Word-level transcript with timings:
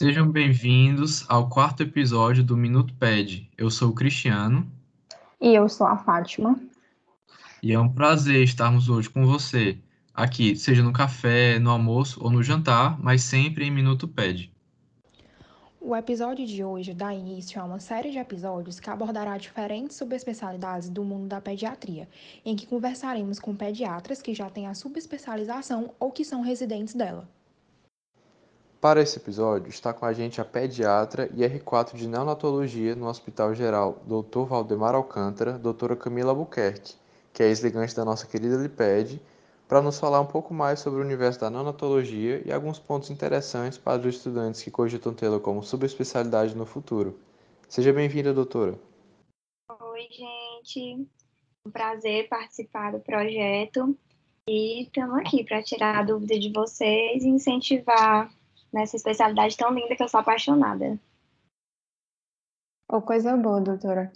Sejam 0.00 0.30
bem-vindos 0.30 1.26
ao 1.28 1.50
quarto 1.50 1.82
episódio 1.82 2.42
do 2.42 2.56
Minuto 2.56 2.94
Ped. 2.94 3.46
Eu 3.58 3.70
sou 3.70 3.90
o 3.90 3.94
Cristiano. 3.94 4.66
E 5.38 5.54
eu 5.54 5.68
sou 5.68 5.86
a 5.86 5.94
Fátima. 5.94 6.58
E 7.62 7.74
é 7.74 7.78
um 7.78 7.88
prazer 7.88 8.42
estarmos 8.42 8.88
hoje 8.88 9.10
com 9.10 9.26
você, 9.26 9.78
aqui, 10.14 10.56
seja 10.56 10.82
no 10.82 10.90
café, 10.90 11.58
no 11.58 11.68
almoço 11.68 12.18
ou 12.24 12.30
no 12.30 12.42
jantar, 12.42 12.98
mas 12.98 13.22
sempre 13.22 13.66
em 13.66 13.70
Minuto 13.70 14.08
Ped. 14.08 14.50
O 15.90 15.96
episódio 15.96 16.46
de 16.46 16.62
hoje 16.62 16.94
dá 16.94 17.12
início 17.12 17.60
a 17.60 17.64
uma 17.64 17.80
série 17.80 18.12
de 18.12 18.18
episódios 18.18 18.78
que 18.78 18.88
abordará 18.88 19.36
diferentes 19.36 19.96
subespecialidades 19.96 20.88
do 20.88 21.02
mundo 21.02 21.26
da 21.26 21.40
pediatria, 21.40 22.08
em 22.44 22.54
que 22.54 22.64
conversaremos 22.64 23.40
com 23.40 23.56
pediatras 23.56 24.22
que 24.22 24.32
já 24.32 24.48
têm 24.48 24.68
a 24.68 24.74
subespecialização 24.74 25.90
ou 25.98 26.12
que 26.12 26.24
são 26.24 26.42
residentes 26.42 26.94
dela. 26.94 27.28
Para 28.80 29.02
esse 29.02 29.18
episódio, 29.18 29.68
está 29.68 29.92
com 29.92 30.06
a 30.06 30.12
gente 30.12 30.40
a 30.40 30.44
pediatra 30.44 31.28
e 31.34 31.40
R4 31.40 31.96
de 31.96 32.06
neonatologia 32.06 32.94
no 32.94 33.08
Hospital 33.08 33.52
Geral 33.52 34.00
Dr. 34.06 34.44
Valdemar 34.44 34.94
Alcântara, 34.94 35.58
doutora 35.58 35.96
Camila 35.96 36.30
Albuquerque, 36.30 36.94
que 37.32 37.42
é 37.42 37.48
ex-ligante 37.48 37.96
da 37.96 38.04
nossa 38.04 38.28
querida 38.28 38.56
Liped, 38.58 39.20
para 39.70 39.80
nos 39.80 40.00
falar 40.00 40.20
um 40.20 40.26
pouco 40.26 40.52
mais 40.52 40.80
sobre 40.80 40.98
o 40.98 41.04
universo 41.04 41.38
da 41.38 41.48
neonatologia 41.48 42.42
e 42.44 42.52
alguns 42.52 42.80
pontos 42.80 43.08
interessantes 43.08 43.78
para 43.78 44.00
os 44.00 44.16
estudantes 44.16 44.64
que 44.64 44.68
cogitam 44.68 45.14
tê-la 45.14 45.38
como 45.38 45.62
subespecialidade 45.62 46.56
no 46.56 46.66
futuro. 46.66 47.16
Seja 47.68 47.92
bem-vinda, 47.92 48.34
doutora. 48.34 48.76
Oi, 49.70 50.08
gente. 50.10 51.06
Um 51.64 51.70
prazer 51.70 52.28
participar 52.28 52.90
do 52.90 52.98
projeto 52.98 53.96
e 54.48 54.82
estamos 54.82 55.16
aqui 55.18 55.44
para 55.44 55.62
tirar 55.62 56.00
a 56.00 56.02
dúvida 56.02 56.36
de 56.36 56.52
vocês 56.52 57.22
e 57.22 57.28
incentivar 57.28 58.28
nessa 58.72 58.96
especialidade 58.96 59.56
tão 59.56 59.72
linda 59.72 59.94
que 59.94 60.02
eu 60.02 60.08
sou 60.08 60.18
apaixonada. 60.18 60.98
Oh, 62.90 63.00
coisa 63.00 63.36
boa, 63.36 63.60
doutora. 63.60 64.10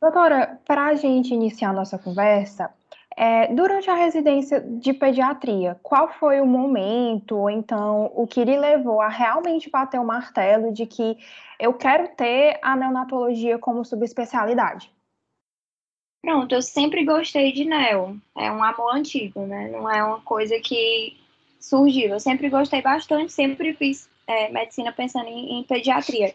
Doutora, 0.00 0.60
para 0.64 0.86
a 0.86 0.94
gente 0.94 1.34
iniciar 1.34 1.70
a 1.70 1.72
nossa 1.72 1.98
conversa, 1.98 2.72
é, 3.16 3.52
durante 3.52 3.90
a 3.90 3.94
residência 3.94 4.60
de 4.60 4.92
pediatria, 4.92 5.78
qual 5.82 6.08
foi 6.12 6.40
o 6.40 6.46
momento, 6.46 7.36
ou 7.36 7.50
então 7.50 8.10
o 8.14 8.26
que 8.26 8.44
lhe 8.44 8.56
levou 8.56 9.00
a 9.00 9.08
realmente 9.08 9.68
bater 9.68 9.98
o 9.98 10.04
martelo 10.04 10.72
de 10.72 10.86
que 10.86 11.18
eu 11.58 11.74
quero 11.74 12.08
ter 12.16 12.58
a 12.62 12.76
neonatologia 12.76 13.58
como 13.58 13.84
subespecialidade? 13.84 14.90
Pronto, 16.22 16.54
eu 16.54 16.62
sempre 16.62 17.04
gostei 17.04 17.52
de 17.52 17.64
neo. 17.64 18.20
É 18.36 18.52
um 18.52 18.62
amor 18.62 18.94
antigo, 18.94 19.46
né? 19.46 19.68
Não 19.68 19.90
é 19.90 20.02
uma 20.04 20.20
coisa 20.20 20.58
que 20.60 21.18
surgiu. 21.58 22.10
Eu 22.10 22.20
sempre 22.20 22.48
gostei 22.48 22.82
bastante, 22.82 23.32
sempre 23.32 23.74
fiz 23.74 24.08
é, 24.26 24.50
medicina 24.50 24.92
pensando 24.92 25.28
em, 25.28 25.58
em, 25.58 25.64
pediatria. 25.64 26.34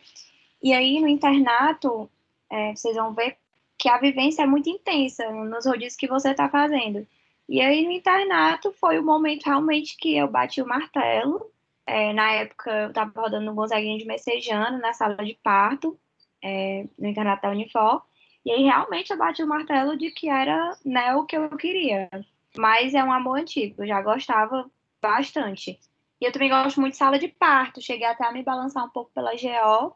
E 0.61 0.73
aí, 0.73 0.99
no 0.99 1.07
internato, 1.07 2.09
é, 2.51 2.75
vocês 2.75 2.95
vão 2.95 3.13
ver 3.13 3.37
que 3.77 3.89
a 3.89 3.97
vivência 3.97 4.43
é 4.43 4.45
muito 4.45 4.69
intensa 4.69 5.29
nos 5.31 5.65
rodízios 5.65 5.95
que 5.95 6.07
você 6.07 6.31
está 6.31 6.49
fazendo. 6.49 7.05
E 7.47 7.61
aí, 7.61 7.85
no 7.85 7.91
internato, 7.91 8.71
foi 8.73 8.97
o 8.97 9.03
momento 9.03 9.45
realmente 9.45 9.97
que 9.97 10.15
eu 10.17 10.27
bati 10.27 10.61
o 10.61 10.67
martelo. 10.67 11.51
É, 11.85 12.11
na 12.13 12.31
época, 12.31 12.71
eu 12.71 12.89
estava 12.89 13.21
rodando 13.21 13.45
no 13.45 13.53
Gonzaguinho 13.53 13.99
de 13.99 14.05
Messejano, 14.05 14.79
na 14.79 14.93
sala 14.93 15.17
de 15.17 15.37
parto, 15.43 15.99
é, 16.43 16.87
no 16.97 17.07
internato 17.07 17.43
da 17.43 17.51
Unifor. 17.51 18.01
E 18.43 18.51
aí, 18.51 18.63
realmente, 18.63 19.11
eu 19.11 19.17
bati 19.17 19.43
o 19.43 19.47
martelo 19.47 19.97
de 19.97 20.11
que 20.11 20.29
era 20.29 20.75
né, 20.83 21.15
o 21.15 21.25
que 21.25 21.37
eu 21.37 21.49
queria. 21.57 22.09
Mas 22.57 22.93
é 22.93 23.03
um 23.03 23.11
amor 23.11 23.39
antigo, 23.39 23.83
eu 23.83 23.87
já 23.87 24.01
gostava 24.01 24.69
bastante. 25.01 25.79
E 26.19 26.25
eu 26.25 26.31
também 26.31 26.49
gosto 26.49 26.79
muito 26.79 26.93
de 26.93 26.97
sala 26.97 27.19
de 27.19 27.27
parto. 27.27 27.81
Cheguei 27.81 28.07
até 28.07 28.25
a 28.25 28.31
me 28.31 28.41
balançar 28.41 28.83
um 28.85 28.89
pouco 28.89 29.11
pela 29.13 29.31
GO, 29.31 29.95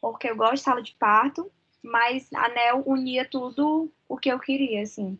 porque 0.00 0.30
eu 0.30 0.36
gosto 0.36 0.54
de 0.54 0.60
sala 0.60 0.82
de 0.82 0.94
parto, 0.94 1.50
mas 1.82 2.28
a 2.32 2.48
NEL 2.48 2.82
unia 2.86 3.28
tudo 3.28 3.90
o 4.08 4.16
que 4.16 4.28
eu 4.28 4.38
queria, 4.38 4.82
assim. 4.82 5.18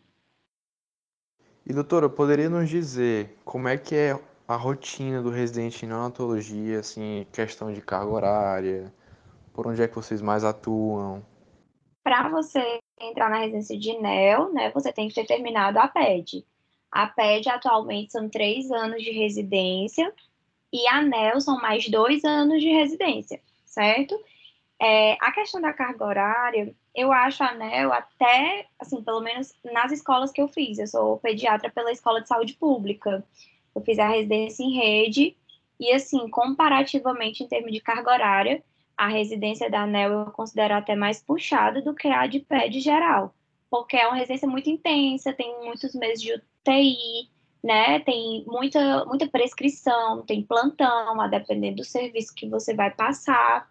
E 1.65 1.73
doutora, 1.73 2.09
poderia 2.09 2.49
nos 2.49 2.69
dizer 2.69 3.37
como 3.45 3.67
é 3.67 3.77
que 3.77 3.95
é 3.95 4.19
a 4.47 4.55
rotina 4.55 5.21
do 5.21 5.29
residente 5.29 5.85
em 5.85 5.87
neonatologia, 5.87 6.79
assim, 6.79 7.25
questão 7.31 7.71
de 7.71 7.81
carga 7.81 8.11
horária, 8.11 8.93
por 9.53 9.67
onde 9.67 9.81
é 9.81 9.87
que 9.87 9.95
vocês 9.95 10.21
mais 10.21 10.43
atuam? 10.43 11.25
Para 12.03 12.29
você 12.29 12.79
entrar 12.99 13.29
na 13.29 13.37
residência 13.37 13.77
de 13.77 13.97
NEL, 13.99 14.51
né, 14.53 14.71
você 14.71 14.91
tem 14.91 15.07
que 15.07 15.15
ter 15.15 15.25
terminado 15.25 15.79
a 15.79 15.87
PED. 15.87 16.45
A 16.91 17.07
PED 17.07 17.49
atualmente 17.49 18.11
são 18.11 18.27
três 18.27 18.69
anos 18.71 19.01
de 19.01 19.11
residência 19.11 20.13
e 20.73 20.87
a 20.87 21.01
NEL 21.01 21.39
são 21.39 21.61
mais 21.61 21.87
dois 21.89 22.23
anos 22.25 22.61
de 22.61 22.69
residência, 22.69 23.41
certo? 23.65 24.19
É, 24.81 25.15
a 25.21 25.31
questão 25.31 25.61
da 25.61 25.71
carga 25.71 26.03
horária, 26.03 26.75
eu 26.95 27.11
acho 27.11 27.43
a 27.43 27.53
NEL 27.53 27.93
até, 27.93 28.65
assim, 28.79 29.03
pelo 29.03 29.21
menos 29.21 29.53
nas 29.63 29.91
escolas 29.91 30.31
que 30.31 30.41
eu 30.41 30.47
fiz, 30.47 30.79
eu 30.79 30.87
sou 30.87 31.17
pediatra 31.19 31.69
pela 31.69 31.91
Escola 31.91 32.19
de 32.19 32.27
Saúde 32.27 32.53
Pública, 32.53 33.23
eu 33.75 33.81
fiz 33.83 33.99
a 33.99 34.07
residência 34.07 34.63
em 34.63 34.73
rede, 34.73 35.37
e 35.79 35.91
assim, 35.91 36.27
comparativamente 36.29 37.43
em 37.43 37.47
termos 37.47 37.71
de 37.71 37.79
carga 37.79 38.11
horária, 38.11 38.63
a 38.97 39.07
residência 39.07 39.69
da 39.69 39.83
ANEL 39.83 40.11
eu 40.11 40.25
considero 40.31 40.73
até 40.73 40.95
mais 40.95 41.21
puxada 41.21 41.79
do 41.79 41.93
que 41.93 42.07
a 42.07 42.25
de 42.25 42.39
PED 42.39 42.79
geral, 42.79 43.35
porque 43.69 43.95
é 43.95 44.07
uma 44.07 44.17
residência 44.17 44.47
muito 44.47 44.69
intensa, 44.69 45.31
tem 45.31 45.63
muitos 45.63 45.93
meses 45.93 46.21
de 46.23 46.33
UTI, 46.33 47.29
né? 47.63 47.99
Tem 47.99 48.43
muita, 48.47 49.05
muita 49.05 49.27
prescrição, 49.27 50.23
tem 50.23 50.41
plantão, 50.43 51.21
a 51.21 51.27
depender 51.27 51.71
do 51.73 51.83
serviço 51.83 52.33
que 52.33 52.49
você 52.49 52.73
vai 52.73 52.89
passar, 52.89 53.69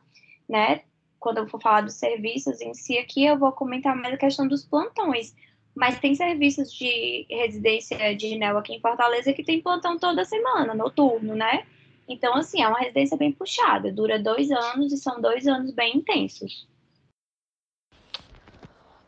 né? 0.48 0.82
Quando 1.20 1.38
eu 1.38 1.46
for 1.46 1.60
falar 1.60 1.82
dos 1.82 1.94
serviços 1.94 2.60
em 2.62 2.72
si 2.72 2.96
aqui, 2.96 3.26
eu 3.26 3.38
vou 3.38 3.52
comentar 3.52 3.94
mais 3.94 4.14
a 4.14 4.18
questão 4.18 4.48
dos 4.48 4.64
plantões. 4.64 5.34
Mas 5.74 6.00
tem 6.00 6.14
serviços 6.14 6.72
de 6.72 7.26
residência 7.30 8.16
de 8.16 8.36
Neo 8.36 8.56
aqui 8.56 8.74
em 8.74 8.80
Fortaleza 8.80 9.32
que 9.32 9.44
tem 9.44 9.60
plantão 9.60 9.98
toda 9.98 10.24
semana, 10.24 10.74
noturno, 10.74 11.36
né? 11.36 11.64
Então, 12.08 12.34
assim, 12.34 12.62
é 12.62 12.66
uma 12.66 12.80
residência 12.80 13.16
bem 13.16 13.30
puxada, 13.30 13.92
dura 13.92 14.18
dois 14.18 14.50
anos 14.50 14.92
e 14.92 14.96
são 14.96 15.20
dois 15.20 15.46
anos 15.46 15.70
bem 15.70 15.98
intensos. 15.98 16.66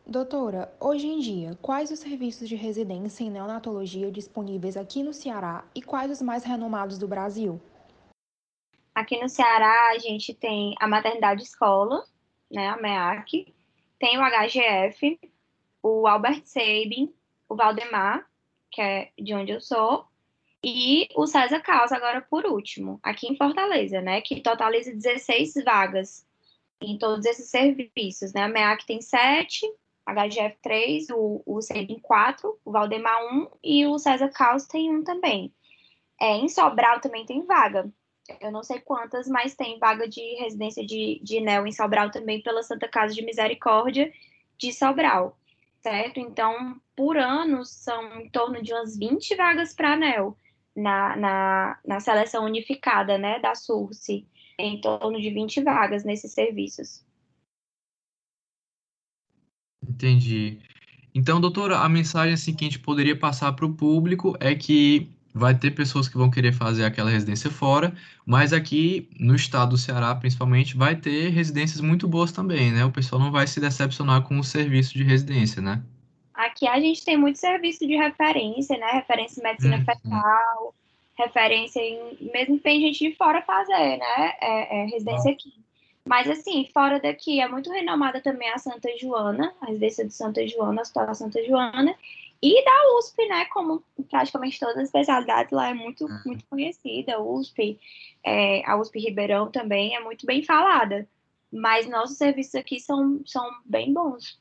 Doutora, 0.05 0.71
hoje 0.79 1.07
em 1.07 1.19
dia, 1.19 1.57
quais 1.61 1.89
os 1.89 1.99
serviços 1.99 2.47
de 2.47 2.55
residência 2.55 3.23
em 3.23 3.31
neonatologia 3.31 4.11
disponíveis 4.11 4.77
aqui 4.77 5.01
no 5.01 5.13
Ceará 5.13 5.65
e 5.73 5.81
quais 5.81 6.11
os 6.11 6.21
mais 6.21 6.43
renomados 6.43 6.97
do 6.97 7.07
Brasil? 7.07 7.59
Aqui 8.93 9.19
no 9.19 9.27
Ceará, 9.27 9.89
a 9.89 9.97
gente 9.97 10.33
tem 10.33 10.75
a 10.79 10.87
maternidade 10.87 11.41
escola, 11.43 12.05
né, 12.51 12.69
a 12.69 12.77
MEAC, 12.77 13.53
tem 13.97 14.17
o 14.17 14.21
HGF, 14.21 15.19
o 15.81 16.07
Albert 16.07 16.43
Sabin, 16.45 17.13
o 17.49 17.55
Valdemar, 17.55 18.27
que 18.71 18.81
é 18.81 19.11
de 19.17 19.33
onde 19.33 19.51
eu 19.51 19.61
sou, 19.61 20.05
e 20.63 21.09
o 21.15 21.25
César 21.25 21.59
Caos, 21.59 21.91
agora 21.91 22.21
por 22.21 22.45
último, 22.45 22.99
aqui 23.01 23.27
em 23.27 23.35
Fortaleza, 23.35 23.99
né, 24.01 24.21
que 24.21 24.41
totaliza 24.41 24.93
16 24.93 25.55
vagas 25.65 26.25
em 26.79 26.97
todos 26.97 27.25
esses 27.25 27.49
serviços, 27.49 28.31
né, 28.33 28.43
a 28.43 28.47
MEAC 28.47 28.85
tem 28.85 29.01
sete, 29.01 29.65
HGF 30.05 30.57
3, 30.61 31.09
o, 31.11 31.41
o 31.45 31.61
Sebin 31.61 31.99
4, 31.99 32.59
o 32.63 32.71
Valdemar 32.71 33.17
1 33.33 33.47
e 33.63 33.87
o 33.87 33.97
César 33.97 34.29
Caos 34.29 34.65
tem 34.65 34.93
um 34.93 35.03
também. 35.03 35.53
É, 36.19 36.35
em 36.35 36.49
Sobral 36.49 36.99
também 36.99 37.25
tem 37.25 37.45
vaga. 37.45 37.91
Eu 38.39 38.51
não 38.51 38.63
sei 38.63 38.79
quantas, 38.79 39.27
mas 39.27 39.55
tem 39.55 39.77
vaga 39.79 40.07
de 40.07 40.21
residência 40.35 40.85
de, 40.85 41.19
de 41.23 41.41
NEL 41.41 41.67
em 41.67 41.71
Sobral 41.71 42.09
também 42.09 42.41
pela 42.41 42.63
Santa 42.63 42.87
Casa 42.87 43.13
de 43.13 43.21
Misericórdia 43.21 44.11
de 44.57 44.71
Sobral, 44.71 45.37
certo? 45.81 46.19
Então, 46.19 46.79
por 46.95 47.17
ano, 47.17 47.65
são 47.65 48.21
em 48.21 48.29
torno 48.29 48.61
de 48.61 48.71
umas 48.73 48.97
20 48.97 49.35
vagas 49.35 49.73
para 49.73 49.97
NEL 49.97 50.37
na, 50.75 51.15
na, 51.17 51.79
na 51.85 51.99
seleção 51.99 52.45
unificada, 52.45 53.17
né, 53.17 53.39
da 53.39 53.55
SURSE, 53.55 54.25
em 54.57 54.79
torno 54.79 55.19
de 55.19 55.29
20 55.29 55.61
vagas 55.61 56.05
nesses 56.05 56.31
serviços. 56.31 57.05
Entendi. 59.87 60.59
Então, 61.13 61.39
doutora, 61.39 61.79
a 61.79 61.89
mensagem 61.89 62.33
assim, 62.33 62.55
que 62.55 62.65
a 62.65 62.69
gente 62.69 62.79
poderia 62.79 63.17
passar 63.17 63.53
para 63.53 63.65
o 63.65 63.73
público 63.73 64.35
é 64.39 64.55
que 64.55 65.12
vai 65.33 65.55
ter 65.55 65.71
pessoas 65.71 66.07
que 66.07 66.17
vão 66.17 66.29
querer 66.29 66.53
fazer 66.53 66.85
aquela 66.85 67.09
residência 67.09 67.49
fora, 67.49 67.93
mas 68.25 68.53
aqui 68.53 69.09
no 69.19 69.35
estado 69.35 69.71
do 69.71 69.77
Ceará, 69.77 70.13
principalmente, 70.13 70.77
vai 70.77 70.95
ter 70.95 71.29
residências 71.29 71.81
muito 71.81 72.07
boas 72.07 72.31
também, 72.31 72.71
né? 72.71 72.85
O 72.85 72.91
pessoal 72.91 73.21
não 73.21 73.31
vai 73.31 73.47
se 73.47 73.59
decepcionar 73.59 74.21
com 74.21 74.37
o 74.37 74.43
serviço 74.43 74.93
de 74.93 75.03
residência, 75.03 75.61
né? 75.61 75.81
Aqui 76.33 76.67
a 76.67 76.79
gente 76.79 77.03
tem 77.03 77.17
muito 77.17 77.39
serviço 77.39 77.85
de 77.87 77.95
referência, 77.95 78.77
né? 78.77 78.91
Referência 78.93 79.39
em 79.39 79.43
medicina 79.43 79.77
uhum. 79.77 79.85
fetal, 79.85 80.75
referência 81.17 81.79
em. 81.79 82.31
Mesmo 82.33 82.59
tem 82.59 82.81
gente 82.81 83.09
de 83.09 83.15
fora 83.15 83.41
fazer, 83.41 83.97
né? 83.97 84.33
É, 84.41 84.81
é 84.81 84.85
residência 84.85 85.31
aqui. 85.31 85.53
Mas, 86.05 86.29
assim, 86.29 86.67
fora 86.73 86.99
daqui, 86.99 87.39
é 87.39 87.47
muito 87.47 87.71
renomada 87.71 88.19
também 88.19 88.49
a 88.49 88.57
Santa 88.57 88.89
Joana, 88.99 89.53
a 89.61 89.67
residência 89.67 90.05
de 90.05 90.13
Santa 90.13 90.45
Joana, 90.45 90.81
a 90.81 90.83
Hospital 90.83 91.15
Santa 91.15 91.41
Joana, 91.45 91.95
e 92.43 92.61
da 92.65 92.97
USP, 92.97 93.25
né? 93.25 93.45
Como 93.45 93.81
praticamente 94.09 94.59
todas 94.59 94.75
as 94.75 94.83
especialidades 94.83 95.53
lá 95.53 95.69
é 95.69 95.73
muito, 95.73 96.03
uhum. 96.03 96.19
muito 96.25 96.45
conhecida. 96.47 97.15
A 97.15 97.21
USP, 97.21 97.79
é, 98.21 98.69
a 98.69 98.75
USP 98.75 98.99
Ribeirão 98.99 99.49
também 99.49 99.95
é 99.95 100.01
muito 100.01 100.25
bem 100.25 100.43
falada. 100.43 101.07
Mas 101.49 101.87
nossos 101.87 102.17
serviços 102.17 102.55
aqui 102.55 102.81
são, 102.81 103.21
são 103.25 103.49
bem 103.63 103.93
bons. 103.93 104.37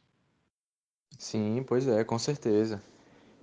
Sim, 1.16 1.64
pois 1.64 1.86
é, 1.86 2.02
com 2.02 2.18
certeza. 2.18 2.82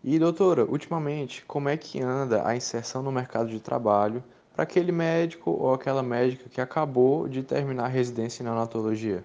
E, 0.04 0.20
doutora, 0.20 0.66
ultimamente, 0.66 1.46
como 1.46 1.70
é 1.70 1.78
que 1.78 2.02
anda 2.02 2.46
a 2.46 2.54
inserção 2.54 3.02
no 3.02 3.14
mercado 3.14 3.50
de 3.50 3.62
trabalho 3.62 4.22
para 4.54 4.64
aquele 4.64 4.92
médico 4.92 5.52
ou 5.52 5.74
aquela 5.74 6.04
médica 6.04 6.50
que 6.50 6.60
acabou 6.60 7.30
de 7.30 7.44
terminar 7.44 7.86
a 7.86 7.88
residência 7.88 8.44
em 8.44 8.46
neonatologia? 8.46 9.24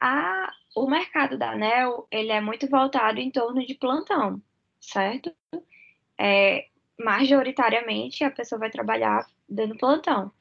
A, 0.00 0.33
o 0.74 0.88
mercado 0.88 1.38
da 1.38 1.52
ANEL, 1.52 2.06
ele 2.10 2.32
é 2.32 2.40
muito 2.40 2.68
voltado 2.68 3.20
em 3.20 3.30
torno 3.30 3.64
de 3.64 3.74
plantão, 3.74 4.42
certo? 4.80 5.32
É, 6.18 6.66
majoritariamente, 6.98 8.24
a 8.24 8.30
pessoa 8.30 8.58
vai 8.58 8.70
trabalhar 8.70 9.26
dando 9.48 9.76
plantão. 9.76 10.32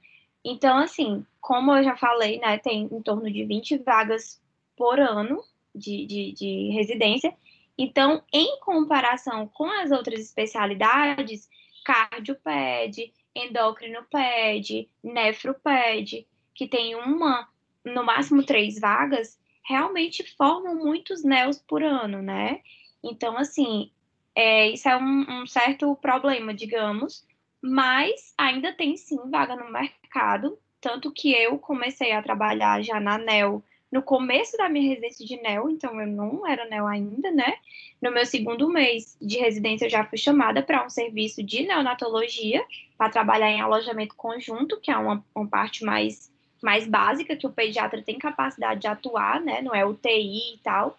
Então, 0.44 0.78
assim, 0.78 1.26
como 1.40 1.76
eu 1.76 1.84
já 1.84 1.96
falei, 1.96 2.40
né, 2.40 2.58
tem 2.58 2.90
em 2.92 3.02
torno 3.02 3.32
de 3.32 3.46
20 3.46 3.78
vagas 3.78 4.42
por 4.76 5.00
ano 5.00 5.44
de, 5.74 6.06
de, 6.06 6.32
de 6.34 6.70
residência. 6.72 7.34
Então, 7.78 8.24
em 8.32 8.60
comparação 8.60 9.48
com 9.48 9.66
as 9.66 9.92
outras 9.92 10.20
especialidades, 10.20 11.50
cardioped, 11.84 13.14
endocrinoped, 13.36 14.90
nefroped, 15.04 16.28
que 16.54 16.68
tem 16.68 16.96
uma, 16.96 17.48
no 17.84 18.04
máximo 18.04 18.44
três 18.44 18.80
vagas, 18.80 19.40
realmente 19.64 20.24
formam 20.36 20.76
muitos 20.76 21.24
NEOs 21.24 21.60
por 21.60 21.84
ano, 21.84 22.22
né? 22.22 22.62
Então, 23.04 23.38
assim, 23.38 23.92
é, 24.36 24.70
isso 24.70 24.88
é 24.88 24.98
um, 24.98 25.42
um, 25.42 25.48
certo 25.48 25.96
problema, 25.96 26.54
digamos, 26.54 27.26
mas 27.62 28.34
ainda 28.38 28.74
tem 28.74 28.98
sim 28.98 29.20
vaga 29.30 29.56
no 29.56 29.72
mercado, 29.72 30.58
tanto 30.82 31.12
que 31.12 31.32
eu 31.32 31.58
comecei 31.58 32.12
a 32.12 32.22
trabalhar 32.22 32.82
já 32.82 33.00
na 33.00 33.18
NEO 33.18 33.64
no 33.94 34.02
começo 34.02 34.58
da 34.58 34.68
minha 34.68 34.90
residência 34.90 35.24
de 35.24 35.40
NEO, 35.40 35.70
então 35.70 36.02
eu 36.02 36.08
não 36.08 36.48
era 36.48 36.68
NEO 36.68 36.88
ainda, 36.88 37.30
né? 37.30 37.58
No 38.02 38.12
meu 38.12 38.26
segundo 38.26 38.68
mês 38.68 39.16
de 39.22 39.38
residência, 39.38 39.86
eu 39.86 39.90
já 39.90 40.04
fui 40.04 40.18
chamada 40.18 40.64
para 40.64 40.84
um 40.84 40.90
serviço 40.90 41.44
de 41.44 41.62
neonatologia, 41.68 42.66
para 42.98 43.12
trabalhar 43.12 43.52
em 43.52 43.62
alojamento 43.62 44.16
conjunto, 44.16 44.82
que 44.82 44.90
é 44.90 44.98
uma, 44.98 45.24
uma 45.36 45.48
parte 45.48 45.86
mais, 45.86 46.33
mais 46.64 46.88
básica, 46.88 47.36
que 47.36 47.46
o 47.46 47.52
pediatra 47.52 48.02
tem 48.02 48.18
capacidade 48.18 48.80
de 48.80 48.88
atuar, 48.88 49.42
né? 49.42 49.62
Não 49.62 49.76
é 49.76 49.86
UTI 49.86 50.56
e 50.56 50.60
tal. 50.64 50.98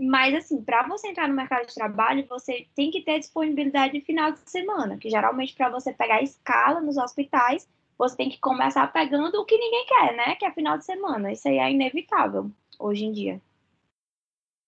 Mas, 0.00 0.34
assim, 0.34 0.60
para 0.64 0.82
você 0.88 1.08
entrar 1.08 1.28
no 1.28 1.34
mercado 1.34 1.66
de 1.66 1.74
trabalho, 1.74 2.26
você 2.28 2.66
tem 2.74 2.90
que 2.90 3.02
ter 3.02 3.20
disponibilidade 3.20 3.92
de 3.92 4.04
final 4.04 4.32
de 4.32 4.40
semana, 4.50 4.98
que 4.98 5.08
geralmente 5.08 5.54
para 5.54 5.68
você 5.68 5.92
pegar 5.92 6.22
escala 6.22 6.80
nos 6.80 6.96
hospitais, 6.96 7.68
você 7.96 8.16
tem 8.16 8.28
que 8.30 8.40
começar 8.40 8.90
pegando 8.92 9.40
o 9.40 9.44
que 9.44 9.56
ninguém 9.56 9.86
quer, 9.86 10.16
né? 10.16 10.34
Que 10.34 10.44
é 10.44 10.50
final 10.50 10.76
de 10.76 10.84
semana. 10.84 11.30
Isso 11.30 11.46
aí 11.46 11.58
é 11.58 11.70
inevitável 11.70 12.50
hoje 12.78 13.04
em 13.04 13.12
dia. 13.12 13.40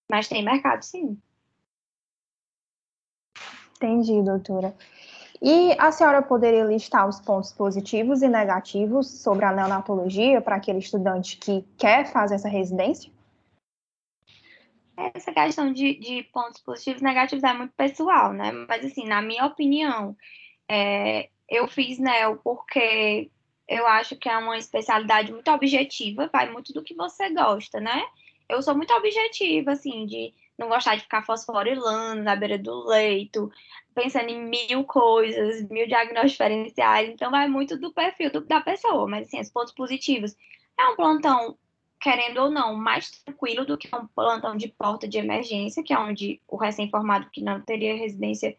Mas 0.08 0.28
tem 0.28 0.44
mercado, 0.44 0.82
sim. 0.82 1.18
Entendi, 3.76 4.22
doutora. 4.22 4.76
E 5.44 5.74
a 5.76 5.90
senhora 5.90 6.22
poderia 6.22 6.62
listar 6.62 7.08
os 7.08 7.20
pontos 7.20 7.52
positivos 7.52 8.22
e 8.22 8.28
negativos 8.28 9.08
sobre 9.08 9.44
a 9.44 9.52
neonatologia 9.52 10.40
para 10.40 10.54
aquele 10.54 10.78
estudante 10.78 11.36
que 11.36 11.64
quer 11.76 12.06
fazer 12.12 12.36
essa 12.36 12.48
residência? 12.48 13.10
Essa 14.96 15.32
questão 15.32 15.72
de, 15.72 15.94
de 15.94 16.22
pontos 16.32 16.60
positivos 16.60 17.00
e 17.00 17.04
negativos 17.04 17.42
é 17.42 17.52
muito 17.52 17.74
pessoal, 17.74 18.32
né? 18.32 18.52
Mas, 18.52 18.84
assim, 18.84 19.04
na 19.04 19.20
minha 19.20 19.44
opinião, 19.44 20.16
é, 20.68 21.28
eu 21.48 21.66
fiz 21.66 21.98
NEL 21.98 22.36
porque 22.36 23.28
eu 23.66 23.84
acho 23.88 24.14
que 24.14 24.28
é 24.28 24.38
uma 24.38 24.56
especialidade 24.56 25.32
muito 25.32 25.50
objetiva, 25.50 26.30
vai 26.32 26.52
muito 26.52 26.72
do 26.72 26.84
que 26.84 26.94
você 26.94 27.30
gosta, 27.30 27.80
né? 27.80 28.04
Eu 28.48 28.62
sou 28.62 28.76
muito 28.76 28.94
objetiva, 28.94 29.72
assim, 29.72 30.06
de 30.06 30.32
não 30.62 30.68
gostar 30.68 30.94
de 30.94 31.02
ficar 31.02 31.22
fosforilando 31.22 32.22
na 32.22 32.36
beira 32.36 32.56
do 32.56 32.86
leito, 32.86 33.50
pensando 33.94 34.28
em 34.28 34.40
mil 34.40 34.84
coisas, 34.84 35.68
mil 35.68 35.86
diagnósticos 35.86 36.32
diferenciais, 36.32 37.10
então 37.10 37.30
vai 37.30 37.48
muito 37.48 37.78
do 37.78 37.92
perfil 37.92 38.30
do, 38.30 38.40
da 38.40 38.60
pessoa, 38.60 39.06
mas 39.06 39.26
assim, 39.26 39.40
os 39.40 39.50
pontos 39.50 39.74
positivos. 39.74 40.36
É 40.78 40.86
um 40.86 40.96
plantão, 40.96 41.58
querendo 42.00 42.38
ou 42.38 42.50
não, 42.50 42.74
mais 42.74 43.10
tranquilo 43.10 43.66
do 43.66 43.76
que 43.76 43.88
um 43.94 44.06
plantão 44.06 44.56
de 44.56 44.68
porta 44.68 45.06
de 45.06 45.18
emergência, 45.18 45.82
que 45.82 45.92
é 45.92 45.98
onde 45.98 46.40
o 46.48 46.56
recém-formado 46.56 47.28
que 47.30 47.42
não 47.42 47.60
teria 47.60 47.96
residência 47.96 48.56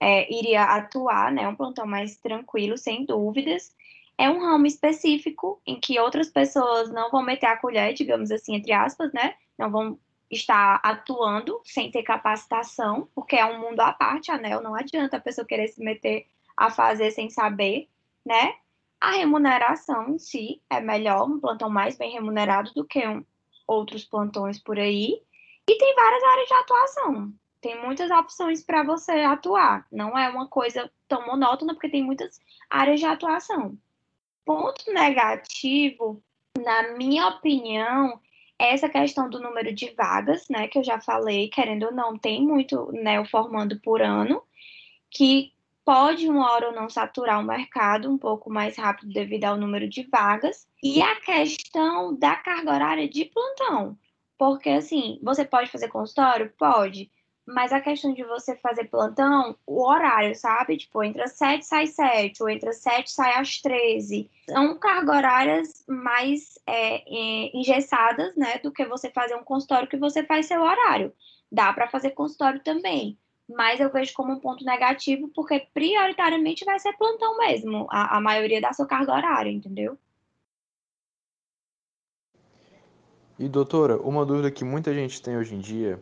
é, 0.00 0.32
iria 0.32 0.64
atuar, 0.64 1.30
né? 1.30 1.46
Um 1.46 1.54
plantão 1.54 1.86
mais 1.86 2.16
tranquilo, 2.16 2.76
sem 2.76 3.04
dúvidas. 3.04 3.72
É 4.18 4.28
um 4.28 4.40
ramo 4.40 4.66
específico 4.66 5.60
em 5.64 5.78
que 5.78 5.98
outras 6.00 6.28
pessoas 6.28 6.90
não 6.90 7.10
vão 7.10 7.22
meter 7.22 7.46
a 7.46 7.56
colher, 7.56 7.94
digamos 7.94 8.30
assim, 8.32 8.56
entre 8.56 8.72
aspas, 8.72 9.12
né? 9.12 9.34
Não 9.56 9.70
vão 9.70 9.98
estar 10.32 10.80
atuando 10.82 11.60
sem 11.64 11.90
ter 11.90 12.02
capacitação, 12.02 13.08
porque 13.14 13.36
é 13.36 13.44
um 13.44 13.60
mundo 13.60 13.80
à 13.80 13.92
parte, 13.92 14.30
anel. 14.30 14.62
Não 14.62 14.74
adianta 14.74 15.18
a 15.18 15.20
pessoa 15.20 15.46
querer 15.46 15.68
se 15.68 15.82
meter 15.84 16.26
a 16.56 16.70
fazer 16.70 17.10
sem 17.10 17.30
saber, 17.30 17.88
né? 18.24 18.56
A 19.00 19.12
remuneração 19.12 20.10
em 20.10 20.18
si 20.18 20.62
é 20.70 20.80
melhor, 20.80 21.28
um 21.28 21.38
plantão 21.38 21.68
mais 21.68 21.96
bem 21.96 22.12
remunerado 22.12 22.72
do 22.74 22.84
que 22.84 23.06
um, 23.06 23.24
outros 23.66 24.04
plantões 24.04 24.58
por 24.58 24.78
aí. 24.78 25.22
E 25.68 25.78
tem 25.78 25.94
várias 25.94 26.22
áreas 26.24 26.48
de 26.48 26.54
atuação 26.54 27.32
tem 27.62 27.80
muitas 27.80 28.10
opções 28.10 28.62
para 28.62 28.82
você 28.82 29.12
atuar. 29.12 29.86
Não 29.90 30.18
é 30.18 30.28
uma 30.28 30.48
coisa 30.48 30.90
tão 31.06 31.24
monótona, 31.24 31.72
porque 31.72 31.88
tem 31.88 32.02
muitas 32.02 32.40
áreas 32.68 32.98
de 32.98 33.06
atuação. 33.06 33.78
Ponto 34.44 34.92
negativo, 34.92 36.20
na 36.58 36.94
minha 36.96 37.28
opinião, 37.28 38.20
essa 38.58 38.88
questão 38.88 39.28
do 39.28 39.40
número 39.40 39.72
de 39.74 39.92
vagas, 39.96 40.48
né? 40.48 40.68
Que 40.68 40.78
eu 40.78 40.84
já 40.84 41.00
falei, 41.00 41.48
querendo 41.48 41.86
ou 41.86 41.92
não, 41.92 42.16
tem 42.16 42.46
muito 42.46 42.90
neo 42.92 43.24
formando 43.24 43.80
por 43.80 44.00
ano, 44.02 44.42
que 45.10 45.52
pode 45.84 46.28
uma 46.28 46.52
hora 46.52 46.68
ou 46.68 46.74
não 46.74 46.88
saturar 46.88 47.40
o 47.40 47.46
mercado 47.46 48.10
um 48.10 48.16
pouco 48.16 48.50
mais 48.50 48.76
rápido 48.76 49.12
devido 49.12 49.44
ao 49.44 49.56
número 49.56 49.88
de 49.88 50.04
vagas. 50.04 50.66
E 50.82 51.02
a 51.02 51.16
questão 51.20 52.16
da 52.16 52.36
carga 52.36 52.72
horária 52.72 53.08
de 53.08 53.24
plantão. 53.24 53.98
Porque, 54.38 54.70
assim, 54.70 55.18
você 55.22 55.44
pode 55.44 55.70
fazer 55.70 55.88
consultório? 55.88 56.52
Pode 56.58 57.10
mas 57.46 57.72
a 57.72 57.80
questão 57.80 58.12
de 58.14 58.22
você 58.22 58.56
fazer 58.56 58.84
plantão, 58.84 59.56
o 59.66 59.84
horário, 59.84 60.34
sabe? 60.34 60.76
Tipo, 60.76 61.02
entra 61.02 61.26
7, 61.26 61.66
sai 61.66 61.86
7, 61.86 62.42
ou 62.42 62.48
entra 62.48 62.72
7, 62.72 63.10
sai 63.10 63.34
às 63.34 63.60
13. 63.60 64.30
São 64.48 64.78
cargas 64.78 65.16
horárias 65.16 65.84
mais 65.88 66.58
é, 66.66 67.02
engessadas, 67.56 68.34
né? 68.36 68.58
Do 68.58 68.70
que 68.70 68.84
você 68.84 69.10
fazer 69.10 69.34
um 69.34 69.42
consultório 69.42 69.88
que 69.88 69.96
você 69.96 70.22
faz 70.24 70.46
seu 70.46 70.62
horário. 70.62 71.12
Dá 71.50 71.72
para 71.72 71.88
fazer 71.88 72.10
consultório 72.10 72.60
também. 72.60 73.18
Mas 73.48 73.80
eu 73.80 73.90
vejo 73.90 74.14
como 74.14 74.32
um 74.32 74.40
ponto 74.40 74.64
negativo, 74.64 75.28
porque 75.34 75.66
prioritariamente 75.74 76.64
vai 76.64 76.78
ser 76.78 76.92
plantão 76.92 77.36
mesmo, 77.38 77.88
a, 77.90 78.16
a 78.16 78.20
maioria 78.20 78.60
da 78.60 78.72
sua 78.72 78.86
carga 78.86 79.12
horária, 79.12 79.50
entendeu? 79.50 79.98
E 83.36 83.48
doutora, 83.48 84.00
uma 84.00 84.24
dúvida 84.24 84.50
que 84.50 84.64
muita 84.64 84.94
gente 84.94 85.20
tem 85.20 85.36
hoje 85.36 85.56
em 85.56 85.58
dia 85.58 86.00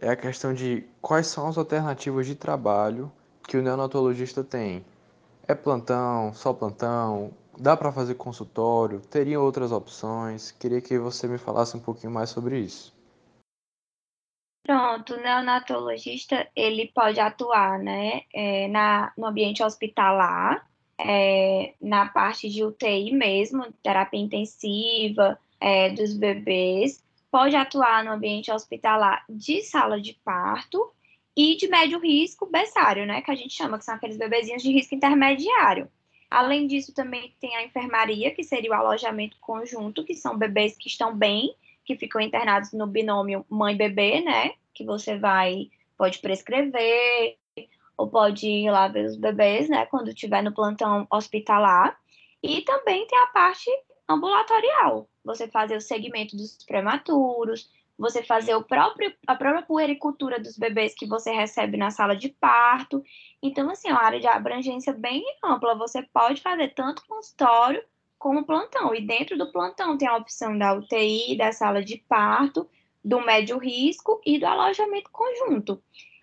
é 0.00 0.08
a 0.08 0.16
questão 0.16 0.54
de 0.54 0.84
quais 1.00 1.26
são 1.26 1.46
as 1.46 1.58
alternativas 1.58 2.26
de 2.26 2.34
trabalho 2.34 3.12
que 3.46 3.56
o 3.56 3.62
neonatologista 3.62 4.42
tem. 4.42 4.84
É 5.46 5.54
plantão, 5.54 6.32
só 6.32 6.52
plantão, 6.52 7.32
dá 7.58 7.76
para 7.76 7.92
fazer 7.92 8.14
consultório, 8.14 9.00
teria 9.00 9.40
outras 9.40 9.72
opções? 9.72 10.52
Queria 10.52 10.80
que 10.80 10.98
você 10.98 11.26
me 11.28 11.38
falasse 11.38 11.76
um 11.76 11.80
pouquinho 11.80 12.12
mais 12.12 12.30
sobre 12.30 12.58
isso. 12.58 12.98
Pronto, 14.62 15.14
o 15.14 15.20
neonatologista 15.20 16.48
ele 16.54 16.90
pode 16.94 17.18
atuar 17.18 17.78
né, 17.78 18.22
é, 18.32 18.68
na, 18.68 19.12
no 19.16 19.26
ambiente 19.26 19.62
hospitalar, 19.62 20.66
é, 20.98 21.74
na 21.80 22.06
parte 22.06 22.48
de 22.48 22.62
UTI 22.62 23.12
mesmo, 23.12 23.66
terapia 23.82 24.20
intensiva 24.20 25.38
é, 25.58 25.90
dos 25.90 26.14
bebês, 26.14 27.02
pode 27.30 27.54
atuar 27.56 28.04
no 28.04 28.12
ambiente 28.12 28.50
hospitalar 28.50 29.24
de 29.28 29.62
sala 29.62 30.00
de 30.00 30.14
parto 30.24 30.92
e 31.36 31.56
de 31.56 31.68
médio 31.68 32.00
risco 32.00 32.46
berçário, 32.46 33.06
né, 33.06 33.22
que 33.22 33.30
a 33.30 33.34
gente 33.34 33.54
chama, 33.54 33.78
que 33.78 33.84
são 33.84 33.94
aqueles 33.94 34.16
bebezinhos 34.16 34.62
de 34.62 34.72
risco 34.72 34.94
intermediário. 34.94 35.88
Além 36.30 36.66
disso, 36.66 36.94
também 36.94 37.34
tem 37.40 37.56
a 37.56 37.64
enfermaria, 37.64 38.32
que 38.32 38.44
seria 38.44 38.70
o 38.70 38.74
alojamento 38.74 39.36
conjunto, 39.40 40.04
que 40.04 40.14
são 40.14 40.36
bebês 40.36 40.76
que 40.76 40.88
estão 40.88 41.16
bem, 41.16 41.54
que 41.84 41.96
ficam 41.96 42.20
internados 42.20 42.72
no 42.72 42.86
binômio 42.86 43.44
mãe-bebê, 43.48 44.20
né, 44.20 44.52
que 44.74 44.84
você 44.84 45.18
vai, 45.18 45.70
pode 45.96 46.18
prescrever, 46.18 47.36
ou 47.96 48.08
pode 48.08 48.48
ir 48.48 48.70
lá 48.70 48.88
ver 48.88 49.06
os 49.06 49.16
bebês, 49.16 49.68
né, 49.68 49.86
quando 49.86 50.08
estiver 50.08 50.42
no 50.42 50.54
plantão 50.54 51.06
hospitalar. 51.10 51.98
E 52.42 52.62
também 52.62 53.06
tem 53.06 53.18
a 53.18 53.26
parte 53.26 53.70
ambulatorial. 54.10 55.08
Você 55.24 55.48
fazer 55.48 55.76
o 55.76 55.80
segmento 55.80 56.36
dos 56.36 56.58
prematuros, 56.64 57.70
você 57.98 58.22
fazer 58.22 58.54
o 58.54 58.64
próprio, 58.64 59.14
a 59.26 59.34
própria 59.34 59.62
puericultura 59.62 60.40
dos 60.40 60.56
bebês 60.56 60.94
que 60.94 61.06
você 61.06 61.30
recebe 61.30 61.76
na 61.76 61.90
sala 61.90 62.16
de 62.16 62.30
parto. 62.30 63.02
Então, 63.42 63.68
assim, 63.70 63.88
é 63.88 63.92
uma 63.92 64.02
área 64.02 64.18
de 64.18 64.26
abrangência 64.26 64.92
bem 64.92 65.22
ampla. 65.44 65.74
Você 65.74 66.02
pode 66.02 66.40
fazer 66.40 66.68
tanto 66.74 67.04
consultório 67.06 67.82
como 68.18 68.44
plantão. 68.44 68.94
E 68.94 69.06
dentro 69.06 69.36
do 69.36 69.52
plantão 69.52 69.98
tem 69.98 70.08
a 70.08 70.16
opção 70.16 70.56
da 70.56 70.74
UTI, 70.74 71.36
da 71.36 71.52
sala 71.52 71.84
de 71.84 71.98
parto, 72.08 72.68
do 73.04 73.20
médio 73.20 73.58
risco 73.58 74.20
e 74.24 74.38
do 74.38 74.46
alojamento 74.46 75.10
conjunto. 75.10 75.82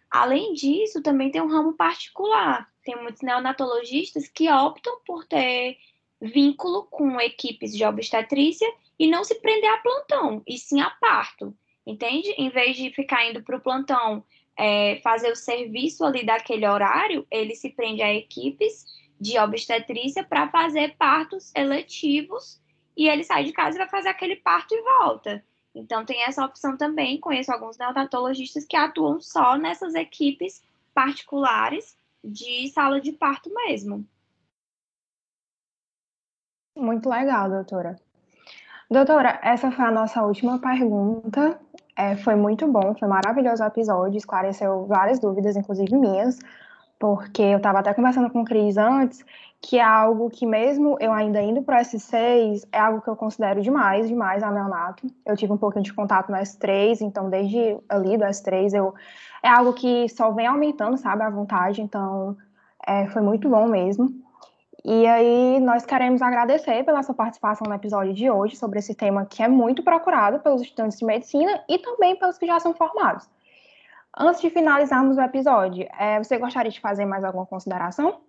Além 0.09 0.53
disso, 0.53 1.01
também 1.01 1.31
tem 1.31 1.41
um 1.41 1.49
ramo 1.49 1.73
particular. 1.73 2.67
Tem 2.83 2.95
muitos 2.95 3.21
neonatologistas 3.21 4.27
que 4.27 4.49
optam 4.49 4.99
por 5.05 5.25
ter 5.25 5.77
vínculo 6.21 6.83
com 6.85 7.19
equipes 7.19 7.73
de 7.73 7.83
obstetrícia 7.85 8.67
e 8.97 9.07
não 9.07 9.23
se 9.23 9.35
prender 9.35 9.69
a 9.69 9.77
plantão, 9.77 10.41
e 10.47 10.57
sim 10.57 10.81
a 10.81 10.89
parto, 10.89 11.55
entende? 11.85 12.29
Em 12.37 12.49
vez 12.49 12.75
de 12.75 12.89
ficar 12.89 13.29
indo 13.29 13.43
para 13.43 13.57
o 13.57 13.61
plantão 13.61 14.23
é, 14.57 14.99
fazer 15.03 15.31
o 15.31 15.35
serviço 15.35 16.03
ali 16.03 16.25
daquele 16.25 16.67
horário, 16.67 17.25
ele 17.29 17.55
se 17.55 17.69
prende 17.69 18.01
a 18.01 18.13
equipes 18.13 18.85
de 19.19 19.37
obstetrícia 19.37 20.23
para 20.23 20.49
fazer 20.49 20.95
partos 20.97 21.53
eletivos 21.55 22.59
e 22.95 23.07
ele 23.07 23.23
sai 23.23 23.43
de 23.43 23.51
casa 23.51 23.77
e 23.77 23.79
vai 23.79 23.89
fazer 23.89 24.09
aquele 24.09 24.35
parto 24.35 24.73
e 24.73 24.81
volta. 24.81 25.43
Então 25.75 26.03
tem 26.03 26.23
essa 26.23 26.43
opção 26.43 26.75
também. 26.75 27.19
Conheço 27.19 27.51
alguns 27.51 27.77
neonatologistas 27.77 28.65
que 28.65 28.75
atuam 28.75 29.21
só 29.21 29.55
nessas 29.55 29.93
equipes 29.93 30.63
particulares 30.93 31.95
de 32.23 32.67
sala 32.69 32.99
de 32.99 33.11
parto 33.11 33.53
mesmo. 33.53 34.03
Muito 36.77 37.09
legal, 37.09 37.49
doutora. 37.49 37.95
Doutora, 38.89 39.39
essa 39.41 39.71
foi 39.71 39.85
a 39.85 39.91
nossa 39.91 40.23
última 40.23 40.59
pergunta. 40.59 41.59
É, 41.95 42.15
foi 42.15 42.35
muito 42.35 42.67
bom, 42.67 42.95
foi 42.97 43.07
maravilhoso 43.07 43.63
o 43.63 43.67
episódio, 43.67 44.17
esclareceu 44.17 44.85
várias 44.85 45.19
dúvidas, 45.19 45.57
inclusive 45.57 45.95
minhas, 45.97 46.37
porque 46.99 47.41
eu 47.41 47.57
estava 47.57 47.79
até 47.79 47.93
conversando 47.93 48.29
com 48.29 48.41
o 48.41 48.45
Cris 48.45 48.77
antes, 48.77 49.25
que 49.59 49.79
é 49.79 49.83
algo 49.83 50.29
que 50.29 50.45
mesmo 50.45 50.95
eu 50.99 51.11
ainda 51.11 51.41
indo 51.41 51.63
para 51.63 51.79
o 51.79 51.81
S6, 51.81 52.67
é 52.71 52.79
algo 52.79 53.01
que 53.01 53.09
eu 53.09 53.15
considero 53.15 53.61
demais, 53.61 54.07
demais 54.07 54.43
a 54.43 54.51
neonato. 54.51 55.07
Eu 55.25 55.35
tive 55.35 55.51
um 55.51 55.57
pouquinho 55.57 55.83
de 55.83 55.93
contato 55.93 56.31
no 56.31 56.37
S3, 56.37 57.01
então 57.01 57.29
desde 57.29 57.77
ali 57.89 58.17
do 58.17 58.25
S3 58.25 58.73
eu 58.73 58.93
é 59.41 59.49
algo 59.49 59.73
que 59.73 60.07
só 60.09 60.31
vem 60.31 60.45
aumentando, 60.45 60.97
sabe, 60.97 61.23
a 61.23 61.29
vontade, 61.29 61.81
então 61.81 62.37
é, 62.85 63.07
foi 63.07 63.21
muito 63.21 63.49
bom 63.49 63.67
mesmo. 63.67 64.26
E 64.89 65.05
aí, 65.05 65.59
nós 65.59 65.85
queremos 65.85 66.21
agradecer 66.21 66.81
pela 66.85 67.03
sua 67.03 67.13
participação 67.13 67.67
no 67.67 67.75
episódio 67.75 68.13
de 68.13 68.29
hoje 68.31 68.55
sobre 68.55 68.79
esse 68.79 68.95
tema 68.95 69.25
que 69.25 69.43
é 69.43 69.47
muito 69.49 69.83
procurado 69.83 70.39
pelos 70.39 70.61
estudantes 70.61 70.97
de 70.97 71.03
medicina 71.03 71.61
e 71.67 71.77
também 71.77 72.15
pelos 72.15 72.37
que 72.37 72.47
já 72.47 72.57
são 72.57 72.73
formados. 72.73 73.29
Antes 74.17 74.39
de 74.39 74.49
finalizarmos 74.49 75.17
o 75.17 75.21
episódio, 75.21 75.85
é, 75.99 76.17
você 76.19 76.37
gostaria 76.37 76.71
de 76.71 76.79
fazer 76.79 77.03
mais 77.03 77.25
alguma 77.25 77.45
consideração? 77.45 78.21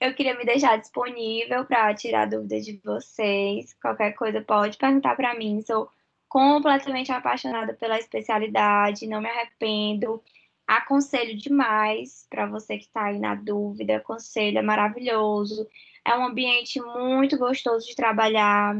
Eu 0.00 0.14
queria 0.14 0.34
me 0.34 0.46
deixar 0.46 0.78
disponível 0.78 1.66
para 1.66 1.94
tirar 1.94 2.26
dúvidas 2.26 2.64
de 2.64 2.80
vocês. 2.82 3.74
Qualquer 3.74 4.12
coisa 4.14 4.40
pode 4.40 4.78
perguntar 4.78 5.14
para 5.14 5.34
mim. 5.34 5.60
Sou 5.60 5.90
completamente 6.26 7.12
apaixonada 7.12 7.74
pela 7.74 7.98
especialidade, 7.98 9.06
não 9.06 9.20
me 9.20 9.28
arrependo. 9.28 10.22
Aconselho 10.66 11.36
demais 11.36 12.26
para 12.30 12.46
você 12.46 12.78
que 12.78 12.84
está 12.84 13.04
aí 13.06 13.18
na 13.18 13.34
dúvida. 13.34 13.96
Aconselho, 13.96 14.58
é 14.58 14.62
maravilhoso. 14.62 15.68
É 16.04 16.16
um 16.16 16.24
ambiente 16.26 16.80
muito 16.80 17.36
gostoso 17.38 17.86
de 17.86 17.94
trabalhar, 17.94 18.74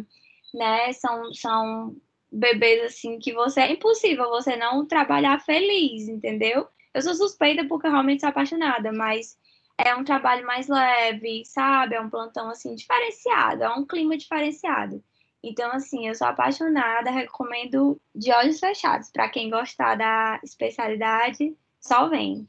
né? 0.53 0.93
São, 0.93 1.33
são 1.33 1.97
bebês 2.33 2.85
assim 2.85 3.19
que 3.19 3.33
você 3.33 3.61
é 3.61 3.73
impossível 3.73 4.29
você 4.31 4.57
não 4.57 4.87
trabalhar 4.87 5.41
feliz, 5.41 6.09
entendeu? 6.09 6.67
Eu 6.93 7.03
sou 7.03 7.15
suspeita 7.15 7.65
porque 7.67 7.87
eu 7.87 7.91
realmente 7.91 8.21
sou 8.21 8.29
apaixonada, 8.29 8.93
mas 8.93 9.39
é 9.79 9.95
um 9.95 10.05
trabalho 10.05 10.47
mais 10.47 10.69
leve, 10.69 11.45
sabe? 11.45 11.95
É 11.95 12.01
um 12.01 12.11
plantão 12.11 12.49
assim 12.49 12.75
diferenciado, 12.75 13.65
é 13.65 13.71
um 13.71 13.85
clima 13.85 14.17
diferenciado. 14.17 15.03
Então, 15.43 15.71
assim, 15.73 16.09
eu 16.09 16.15
sou 16.15 16.27
apaixonada, 16.27 17.11
recomendo 17.11 18.01
de 18.15 18.33
olhos 18.33 18.59
fechados. 18.59 19.11
Para 19.11 19.29
quem 19.29 19.51
gostar 19.51 19.95
da 19.95 20.41
especialidade, 20.43 21.55
só 21.87 22.09
vem. 22.09 22.47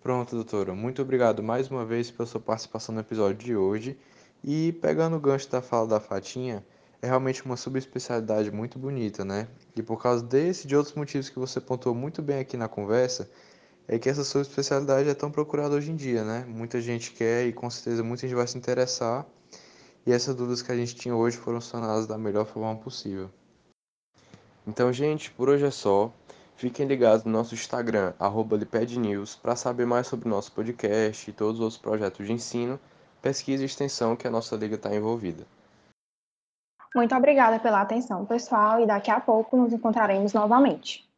Pronto, 0.00 0.34
doutora. 0.34 0.74
Muito 0.74 1.00
obrigado 1.00 1.40
mais 1.40 1.70
uma 1.70 1.84
vez 1.84 2.10
pela 2.10 2.26
sua 2.26 2.40
participação 2.40 2.92
no 2.92 3.00
episódio 3.00 3.38
de 3.38 3.54
hoje. 3.54 3.96
E 4.42 4.72
pegando 4.72 5.16
o 5.16 5.20
gancho 5.20 5.48
da 5.48 5.62
fala 5.62 5.86
da 5.86 6.00
Fatinha, 6.00 6.66
é 7.00 7.06
realmente 7.06 7.44
uma 7.44 7.56
subespecialidade 7.56 8.50
muito 8.50 8.76
bonita, 8.76 9.24
né? 9.24 9.46
E 9.76 9.82
por 9.82 10.02
causa 10.02 10.24
desse 10.24 10.64
e 10.64 10.68
de 10.68 10.74
outros 10.74 10.96
motivos 10.96 11.28
que 11.28 11.38
você 11.38 11.60
pontuou 11.60 11.94
muito 11.94 12.20
bem 12.20 12.40
aqui 12.40 12.56
na 12.56 12.66
conversa, 12.66 13.30
é 13.86 14.00
que 14.00 14.08
essa 14.08 14.24
subespecialidade 14.24 15.08
é 15.08 15.14
tão 15.14 15.30
procurada 15.30 15.76
hoje 15.76 15.92
em 15.92 15.96
dia, 15.96 16.24
né? 16.24 16.44
Muita 16.48 16.80
gente 16.80 17.12
quer 17.12 17.46
e 17.46 17.52
com 17.52 17.70
certeza 17.70 18.02
muita 18.02 18.22
gente 18.22 18.34
vai 18.34 18.48
se 18.48 18.58
interessar. 18.58 19.24
E 20.04 20.10
essas 20.10 20.34
dúvidas 20.34 20.60
que 20.60 20.72
a 20.72 20.76
gente 20.76 20.96
tinha 20.96 21.14
hoje 21.14 21.36
foram 21.36 21.60
sanadas 21.60 22.08
da 22.08 22.18
melhor 22.18 22.46
forma 22.46 22.74
possível. 22.80 23.30
Então, 24.66 24.92
gente, 24.92 25.30
por 25.30 25.48
hoje 25.48 25.64
é 25.64 25.70
só. 25.70 26.12
Fiquem 26.56 26.86
ligados 26.86 27.24
no 27.24 27.32
nosso 27.32 27.54
Instagram, 27.54 28.12
LipedNews, 28.56 29.34
para 29.36 29.56
saber 29.56 29.86
mais 29.86 30.06
sobre 30.06 30.28
o 30.28 30.30
nosso 30.30 30.52
podcast 30.52 31.28
e 31.28 31.32
todos 31.32 31.56
os 31.56 31.60
outros 31.60 31.80
projetos 31.80 32.26
de 32.26 32.32
ensino, 32.32 32.78
pesquisa 33.20 33.62
e 33.62 33.66
extensão 33.66 34.16
que 34.16 34.26
a 34.26 34.30
nossa 34.30 34.54
liga 34.56 34.76
está 34.76 34.94
envolvida. 34.94 35.44
Muito 36.94 37.14
obrigada 37.14 37.58
pela 37.58 37.80
atenção, 37.80 38.26
pessoal, 38.26 38.80
e 38.80 38.86
daqui 38.86 39.10
a 39.10 39.18
pouco 39.18 39.56
nos 39.56 39.72
encontraremos 39.72 40.32
novamente. 40.32 41.10